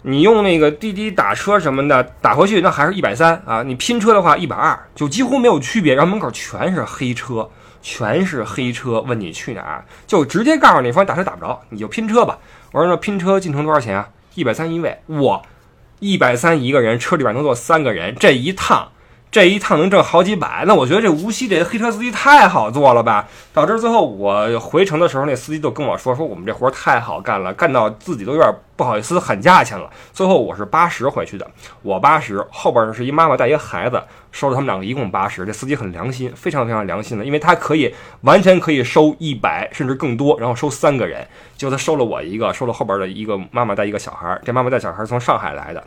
[0.07, 3.63] 你用那个滴滴打车什么的打回去，那还是一百三啊！
[3.63, 5.95] 你拼车的话一百二，就几乎没有区别。
[5.95, 7.49] 然后门口全是黑车，
[7.81, 12.39] 全是黑车，问你去哪儿，就直接告诉你说打车打不着，你就拼车吧。
[12.73, 14.11] 我说那拼车进城多少钱啊？
[14.35, 15.43] 一百三一位，我，
[16.01, 18.91] 一百三一个人，车里边能坐三个人，这一趟。
[19.35, 23.27] 这一趟能挣好几百，那我觉得这无锡这黑车司机太好做了吧？
[23.53, 29.91] 导致最后我回城的时候，那司机就跟我说说我们这活太好干了，干到自己都有点不好意思喊价钱了。
[30.13, 31.45] 最后我是八十回去的，
[31.83, 34.01] 我八十，后边是一妈妈带一个孩子。
[34.31, 41.25] 收了他们两个一共八十，这司机很良心，非常非常良心的，因为他可以完全可以收一百甚至更多，然后收三个人，
[41.57, 45.85] 结果他收了我一个，收了后边的一个妈妈带一个小孩，这妈妈带小孩从上海来的，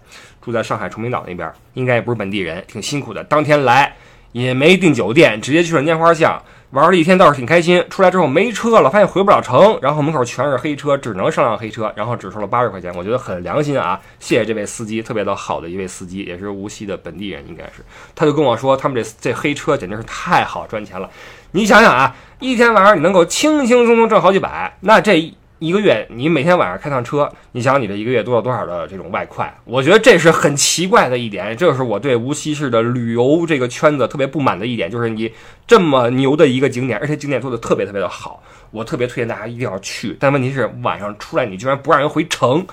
[0.48, 3.94] 住在上海崇明岛那边，应该也不是本地人，挺辛苦的，当天来
[4.32, 6.42] 也没订酒店，直接去了拈花巷。
[6.70, 17.84] 玩了一天倒是挺开心，出来之后没车了，发现回不了城，然后门口全是黑车，只能上辆黑车，然后只收了八十块钱，我觉得很良心啊，谢谢这位司机，特别的好的一位司机，也是无锡的本地人，应该是，
[18.16, 21.10] 他就跟我说，他们这这黑车简直是太好赚钱了，
[21.52, 25.34] 你想想啊，一天晚上你能够轻轻松松挣好几百，那这。
[25.60, 29.52] 一个月，你每天晚上开趟车，你想你这一个月多了多少的这种外快？
[29.66, 35.34] 我觉得这是很奇怪的一点，这是我对无锡市的旅游这个圈子特别不满的一点，就是你
[35.66, 40.16] 这么牛的一个景点，而且景点做的特别特别的好，我特别推荐大家一定要去。
[40.20, 42.68] 但问题是晚上出来你居然不让人回城，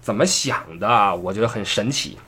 [0.00, 1.14] 怎么想的？
[1.14, 2.18] 我觉得很神奇。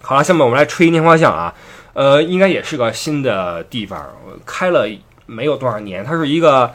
[0.00, 1.52] 好了，下面我们来吹拈花巷啊，
[1.94, 4.08] 呃，应该也是个新的地方，
[4.46, 4.86] 开了
[5.26, 6.72] 没有多少年，它是一个。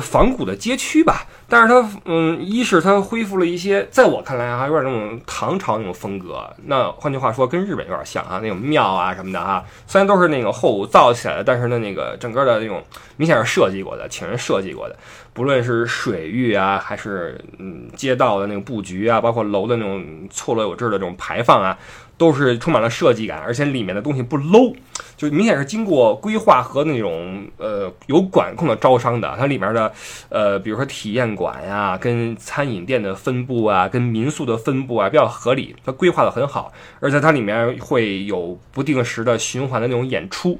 [0.00, 6.48] 仿古的街区吧，但是它，嗯，一是它恢复了一些，在我看来啊，有点那种唐朝那种风格。
[6.66, 9.64] 那换句话说，跟日本有点像啊，那种庙啊什么的哈。
[9.86, 12.82] 虽然都是那个后造起来的，但是呢，那个整个的那种
[13.16, 14.96] 明显是设计过的，请人设计过的。
[15.32, 21.78] 不论是水域啊，还是嗯街道的那个布局啊，包括楼的那种错落有致的这种排放啊。
[22.20, 24.76] 都是充满了设计感，而且里面的东西不 low，
[25.16, 29.34] 就明显是经过规划和那种呃有管控的招商的。
[29.38, 29.90] 它里面的
[30.28, 36.70] 呃，比如说体验馆呀，跟餐饮店的分布啊，跟民宿的分布啊比较合理，它规划的很好。
[37.00, 40.58] 而且它里面会有不定时的循环的那种演出，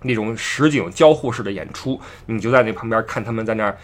[0.00, 3.76] 那种实景交互式的演出，你就在那旁边看他们在那儿。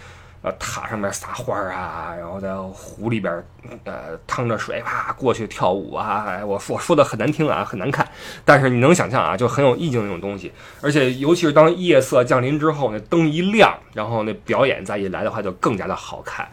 [0.45, 3.43] 呃，塔上面撒花啊，然后在湖里边，
[3.85, 6.27] 呃，趟着水，啪过去跳舞啊！
[6.29, 8.07] 哎，我我说的很难听啊，很难看，
[8.45, 10.53] 但是你能想象啊，就很有意境那种东西。
[10.83, 16.47] 而且，尤其是当夜色降临之后，那灯一亮，然后那表演再一来的话，就更加的好看。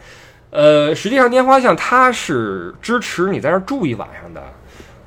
[0.48, 4.42] 呃，实际上拈花巷它是支持你在那儿住一晚上的。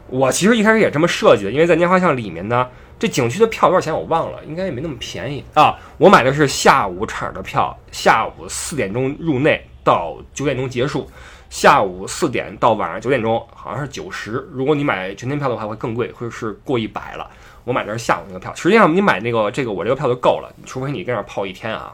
[0.09, 2.67] 我其实一开始也这么设计的，因为在拈花巷里面呢。
[2.97, 3.93] 这景区的票多少钱？
[3.93, 5.77] 我忘了，应该也没那么便宜啊。
[5.97, 11.05] 我买的是下午场的票，下午四点钟入内到九点钟结束，
[11.49, 14.47] 下午四点到晚上九点钟，好像是九十。
[14.51, 17.29] 如果你买全天票的话，会更贵，会是过一百了。
[17.65, 21.93] 我买的是下午那个票，实际上你买那个这个我这个票就够了，除非你跟那儿泡一天啊。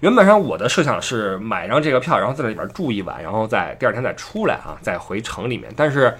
[0.00, 6.12] 原本上我的设想是买张这个票，然后在里边住一晚，然后再第二天再出来啊，再回城里面，但是。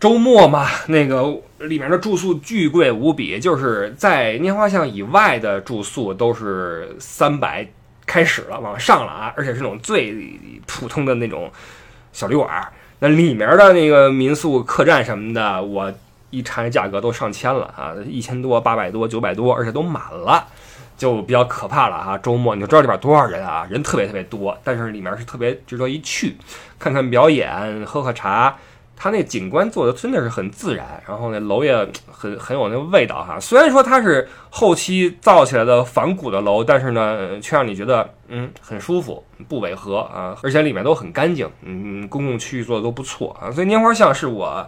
[0.00, 7.66] 周末嘛，那个里面的住宿巨贵无比，就是在拈花巷以外的住宿都是三百
[8.04, 10.14] 开始了，往上了啊，而且是那种最
[10.66, 11.50] 普通的那种
[12.12, 12.66] 小旅馆。
[12.98, 15.92] 那里面的那个民宿、客栈什么的，我
[16.30, 20.46] 一查价格都上千了啊，一千多、八百多、九百多，而且都满了。
[20.96, 22.16] 就比较可怕了哈。
[22.18, 26.36] 周末你就知道里边多少人啊，人特别特别多，但是里面是特别值得一去，
[26.78, 28.56] 看看表演，喝喝茶。
[28.96, 31.74] 它那景观做的真的是很自然，然后那楼也
[32.10, 33.38] 很很有那个味道哈。
[33.40, 43.50] 虽然说它是后期造起来的仿古的楼，但是呢，却让你觉得嗯很舒服，不违和啊，而且里面都很干净，嗯，公共区域做的都不错啊。
[43.50, 44.66] 所以拈花巷是我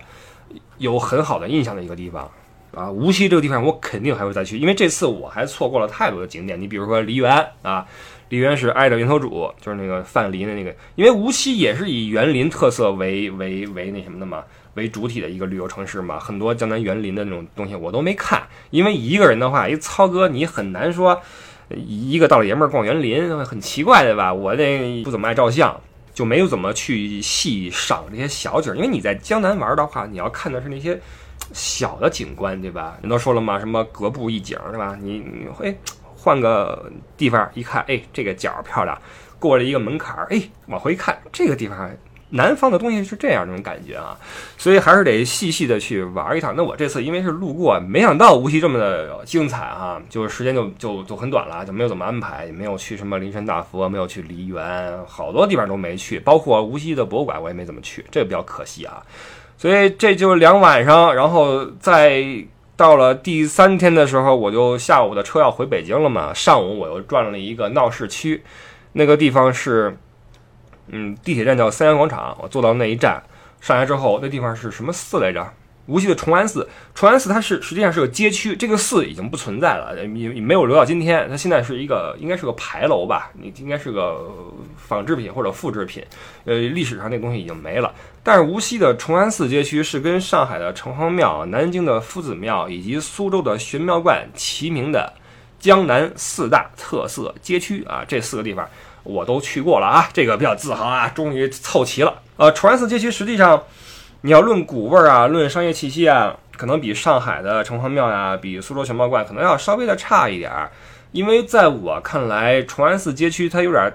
[0.78, 2.30] 有很好的印象的一个地方。
[2.74, 6.60] 啊，无锡这个地方我肯定还会再去，因为这次我还错过了太多的景点。
[6.60, 7.86] 你比如说梨园啊，
[8.28, 14.42] 梨园是挨着源头主，就是那个范蠡的那个，因为无锡也是以园林特色为为为那什么的嘛，
[14.74, 16.18] 为主体的一个旅游城市嘛。
[16.18, 21.20] 很多江南园林的那种东西我都没看，因为一个人的话，一操哥你很难说
[21.70, 24.34] 一个大老爷们儿逛园林，很奇怪对吧？
[24.34, 25.80] 我这不怎么爱照相，
[26.12, 28.74] 就没有怎么去细赏这些小景。
[28.76, 31.00] 因为你在江南玩的话，你要看的是那些。
[31.52, 32.96] 小的景观，对吧？
[33.00, 34.98] 人都说了嘛，什么隔步一景，对吧？
[35.00, 35.78] 你你会
[36.26, 39.00] 换个地方一看，哎，这个角漂亮，
[39.38, 41.88] 过了一个门槛儿，哎，往回看，这个地方
[42.30, 44.18] 南方的东西是这样那种感觉啊，
[44.58, 46.52] 所以还是得细细的去玩一趟。
[46.56, 59.00] 那我这次因为是路过，没想到无锡这么的精彩啊，就是时间就就就很短了，就没有怎么安排，也没有去什么灵山大佛，没有去梨园，好多地方都没去，包括无锡的博物馆我也没怎么去，这个比较可惜啊。
[59.56, 62.24] 所以这就两晚上，然后在
[62.76, 66.34] 到了第三天的时候，我就下午的车要回北京了嘛。
[66.34, 68.42] 上午我又转了一个闹市区，
[68.92, 69.96] 那个地方是，
[70.88, 72.36] 嗯，地铁站叫三元广场。
[72.42, 73.22] 我坐到那一站，
[73.60, 75.50] 上来之后，那地方是什么寺来着？
[75.86, 81.28] 无锡的崇安寺，崇安寺它是实际上是个街区，这个寺已经不存在了，也也没有留到今天。
[81.30, 84.34] 它现在是一个应该是个牌楼吧，你应该是个
[84.76, 86.04] 仿制品或者复制品，
[86.44, 87.94] 呃，历史上那东西已经没了。
[88.26, 95.12] 但是无锡的崇安寺街区是跟上海的城隍庙、南京的夫子庙以及苏州的玄妙观齐名的
[95.60, 98.68] 江南四大特色街区啊，这四个地方
[99.04, 102.20] 我都去过了啊，这个比较自豪啊，终于凑齐了。
[102.36, 103.62] 呃，崇安寺街区实际上。
[104.22, 110.68] 你要论古味儿啊，论商业气息啊，可能比上海的城隍庙呀，比苏州玄妙观可能要稍微的差一点儿。
[111.12, 113.92] 因为在我看来，崇安寺街区它有点，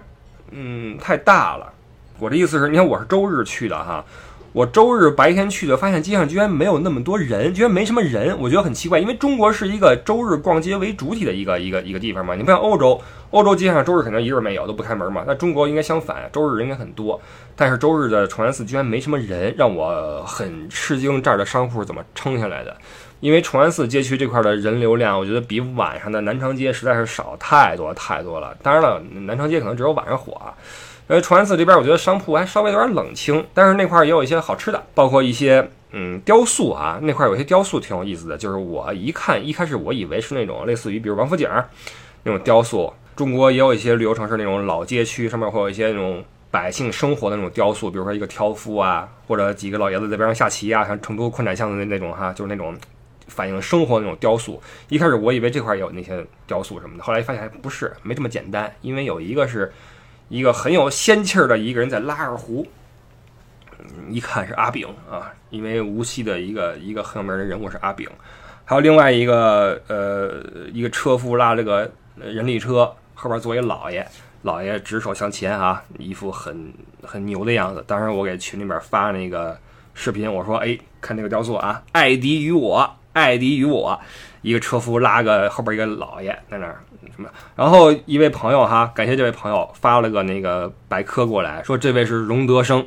[0.51, 1.73] 嗯，太大了。
[2.21, 4.05] 我的意思是，你看我是周日去的哈。
[4.53, 8.99] 我周日白天去的，发现街上居然没有那么多人，居然没什么人，我觉得很奇怪。
[8.99, 13.01] 因为中国是一个周日逛街为主体的一个一个一个地方嘛，你不像欧洲，
[13.31, 15.23] 欧洲街上周日肯定一个人没有，都不开门嘛。
[15.25, 17.19] 那中国应该相反，周日人应该很多。
[17.55, 21.19] 但是周日的崇安寺居然没什么人，让我很吃惊。
[21.23, 22.77] 这儿的商铺怎么撑下来的？
[23.19, 28.55] 因为崇安寺街区这块的人流量，我觉得比晚上的南长街实在是少太多太多了。
[28.61, 30.39] 当然了，南长街可能只有晚上火。
[31.11, 38.37] 因为崇安寺这边，我觉得商铺还稍微有点冷清，但是那块也有一些好吃的，包括一些嗯雕塑啊，那块有些雕塑挺有意思的。
[38.37, 41.49] 就是我一看，一开始我以为是那种类似于比如王府井
[42.23, 42.93] 那种雕塑。
[43.13, 52.73] 中国也有一些旅游城市那种老街区，上面会有一些那种百姓生活的那种雕塑，比如说一个挑夫啊，或者几个老爷子在边上下棋啊，像成都宽窄巷的那那种哈，就是那种
[53.27, 54.63] 反映生活的那种雕塑。
[54.87, 59.69] 一开始我以为这块也有那些雕塑什么的，后来发现还不是，没这么简单，因为有一个是。
[60.31, 62.65] 一个很有仙气儿的一个人在拉二胡，
[64.09, 68.09] 一看是阿炳啊，因为无锡的一个一个很有名的人物是阿炳，
[68.63, 74.07] 还有另外一个呃一个车夫拉这个人力车，后边坐一老爷，
[74.43, 76.73] 老爷指手向前啊，一副很
[77.03, 77.83] 很牛的样子。
[77.85, 79.59] 当时我给群里面发那个
[79.93, 83.99] 视频，我说哎，看这个雕塑啊，艾迪与我，艾迪与我，
[84.41, 86.81] 一个车夫拉个后边一个老爷在那儿。
[87.15, 87.27] 什么？
[87.55, 92.85] 然后一位朋友哈，感谢这位朋友发了个那个百科过来，说这位是荣德生。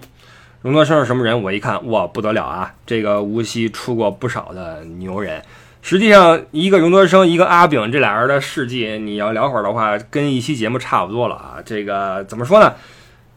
[0.63, 1.43] 荣德生是什么人？
[1.43, 2.73] 我一看，哇，不得了啊！
[2.87, 5.43] 这个无锡出过不少的牛人。
[5.83, 11.59] 实际上，一个荣德生，一个阿炳，这俩人的事迹，你要聊会儿的话，跟一期节目差不多了啊。
[11.63, 12.73] 这个怎么说呢？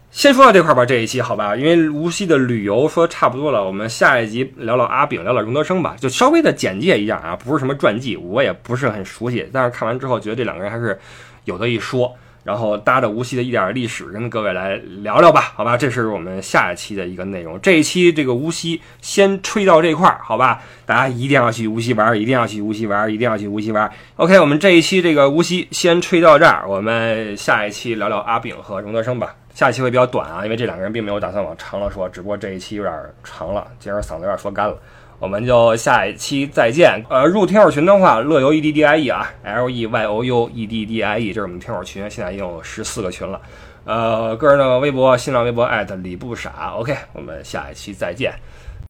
[0.10, 10.98] 先说到这块吧，这一期好吧，因为无锡的旅游说差不多了，我们下一集聊聊阿炳，聊聊荣德生吧，就稍微的简介一下啊，不是什么传记，我也不是很熟悉，但是看完之后觉得这两个人还是
[11.44, 29.36] 有的一说，然后搭着无锡的一点历史跟各位来聊聊吧，好吧，这是我们下一期的一个内容，这一期这个无锡先吹到这块儿，好吧，大家一定要去无锡玩，一定要去无锡玩，一定要去无锡玩，OK，我们这一期这个无锡先吹到这儿，我们下一期聊聊阿炳和荣德生吧。
[29.58, 32.94] 下一期会比较短啊，因为这两个人并没有打算往长了说，只不过这一期有点
[33.24, 34.78] 长了，今儿嗓子有点说干了，
[35.18, 37.04] 我们就下一期再见。
[37.10, 43.42] 呃，入听友群的话，乐游 E D D I E 啊，L E Y O U E D D I E，这是我们听友群，现在已经有十四个群了。
[43.86, 48.32] 呃，个人的微博、新浪微博艾特李不傻，OK，我们下一期再见。